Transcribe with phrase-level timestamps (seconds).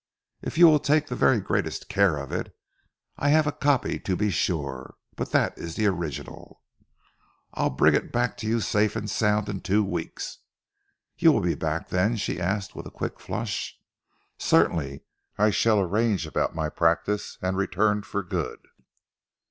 [0.41, 2.55] "If you will take the very greatest care of it.
[3.17, 6.63] I have a copy to be sure; but that is the original."
[7.53, 10.39] "I'll bring it back to you safe and sound in two weeks."
[11.19, 13.77] "You will be back then?" she asked with a quick flush.
[14.39, 15.01] "Certainly.
[15.37, 18.57] I shall arrange about my practice and return for good."